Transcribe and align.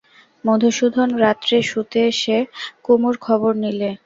মধুসূদন 0.43 1.09
রাত্রে 1.23 1.57
শুতে 1.69 1.99
এসে 2.11 2.37
কুমুর 2.85 3.15
খবর 3.25 3.51
নিলে। 3.63 3.89